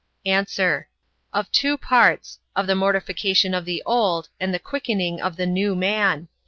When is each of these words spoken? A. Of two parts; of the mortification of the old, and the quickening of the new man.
A. 0.25 0.43
Of 1.31 1.51
two 1.51 1.77
parts; 1.77 2.39
of 2.55 2.65
the 2.65 2.73
mortification 2.73 3.53
of 3.53 3.65
the 3.65 3.83
old, 3.85 4.29
and 4.39 4.51
the 4.51 4.57
quickening 4.57 5.21
of 5.21 5.35
the 5.35 5.45
new 5.45 5.75
man. 5.75 6.27